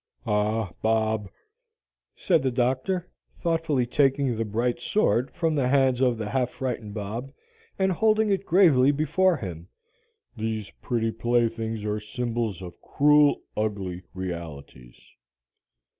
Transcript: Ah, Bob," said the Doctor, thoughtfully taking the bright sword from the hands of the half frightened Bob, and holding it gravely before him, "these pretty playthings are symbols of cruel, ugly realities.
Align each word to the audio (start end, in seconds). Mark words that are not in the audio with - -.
Ah, 0.25 0.71
Bob," 0.81 1.29
said 2.15 2.41
the 2.41 2.49
Doctor, 2.49 3.07
thoughtfully 3.37 3.85
taking 3.85 4.35
the 4.35 4.43
bright 4.43 4.79
sword 4.79 5.29
from 5.29 5.53
the 5.53 5.67
hands 5.67 6.01
of 6.01 6.17
the 6.17 6.27
half 6.29 6.49
frightened 6.49 6.95
Bob, 6.95 7.31
and 7.77 7.91
holding 7.91 8.31
it 8.31 8.43
gravely 8.43 8.89
before 8.91 9.37
him, 9.37 9.67
"these 10.35 10.71
pretty 10.81 11.11
playthings 11.11 11.85
are 11.85 11.99
symbols 11.99 12.63
of 12.63 12.81
cruel, 12.81 13.43
ugly 13.55 14.01
realities. 14.15 14.95